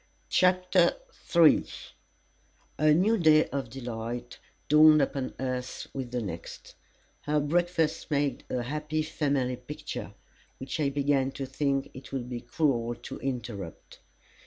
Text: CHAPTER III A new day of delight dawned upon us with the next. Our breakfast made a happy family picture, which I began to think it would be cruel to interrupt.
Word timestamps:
CHAPTER 0.29 0.95
III 1.35 1.67
A 2.79 2.91
new 2.91 3.19
day 3.19 3.45
of 3.49 3.69
delight 3.69 4.39
dawned 4.67 4.99
upon 4.99 5.33
us 5.37 5.87
with 5.93 6.09
the 6.09 6.23
next. 6.23 6.73
Our 7.27 7.39
breakfast 7.39 8.09
made 8.09 8.43
a 8.49 8.63
happy 8.63 9.03
family 9.03 9.57
picture, 9.57 10.15
which 10.57 10.79
I 10.79 10.89
began 10.89 11.31
to 11.33 11.45
think 11.45 11.91
it 11.93 12.11
would 12.11 12.29
be 12.29 12.41
cruel 12.41 12.95
to 12.95 13.19
interrupt. 13.19 13.99